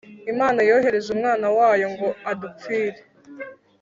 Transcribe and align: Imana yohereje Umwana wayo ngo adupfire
Imana 0.31 0.59
yohereje 0.69 1.09
Umwana 1.15 1.47
wayo 1.57 1.87
ngo 1.93 2.07
adupfire 2.31 2.99